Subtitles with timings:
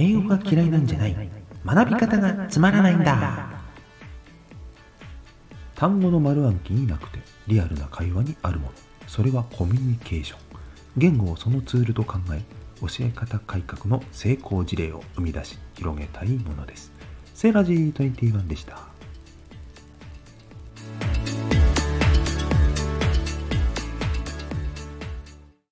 [0.00, 1.30] 英語が嫌いなんじゃない。
[1.64, 3.50] 学び方がつまらないんだ。
[5.74, 8.72] 単語の丸暗記になくてリアルな会話にあるもの。
[9.06, 10.38] それはコミュニケーション。
[10.96, 12.42] 言語をそのツールと考え
[12.80, 16.92] 教え方改革の成功事例を生み出し広げたいものです。
[17.34, 18.78] セラジー21でした。